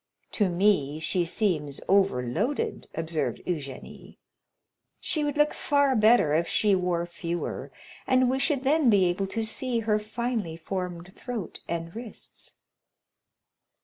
"To 0.31 0.49
me 0.49 0.99
she 0.99 1.23
seems 1.23 1.79
overloaded," 1.87 2.87
observed 2.95 3.39
Eugénie; 3.45 4.17
"she 4.99 5.23
would 5.23 5.37
look 5.37 5.53
far 5.53 5.95
better 5.95 6.33
if 6.33 6.47
she 6.47 6.73
wore 6.73 7.05
fewer, 7.05 7.71
and 8.07 8.27
we 8.27 8.39
should 8.39 8.63
then 8.63 8.89
be 8.89 9.05
able 9.05 9.27
to 9.27 9.43
see 9.45 9.81
her 9.81 9.99
finely 9.99 10.57
formed 10.57 11.13
throat 11.13 11.59
and 11.67 11.95
wrists." 11.95 12.55